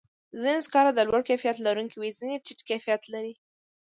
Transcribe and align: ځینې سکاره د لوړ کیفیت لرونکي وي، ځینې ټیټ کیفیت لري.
ځینې 0.41 0.59
سکاره 0.65 0.91
د 0.93 0.99
لوړ 1.07 1.21
کیفیت 1.29 1.57
لرونکي 1.61 1.97
وي، 1.97 2.11
ځینې 2.19 2.35
ټیټ 2.45 2.59
کیفیت 2.69 3.01
لري. 3.13 3.33